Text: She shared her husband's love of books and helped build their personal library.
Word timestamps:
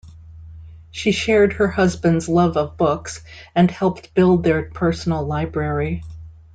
She 0.89 1.11
shared 1.11 1.53
her 1.53 1.67
husband's 1.67 2.27
love 2.27 2.57
of 2.57 2.75
books 2.75 3.21
and 3.53 3.69
helped 3.69 4.15
build 4.15 4.41
their 4.43 4.63
personal 4.63 5.23
library. 5.23 6.01